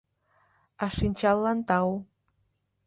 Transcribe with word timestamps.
А 0.83 0.85
шинчаллан 0.95 1.59
тау. 1.67 1.91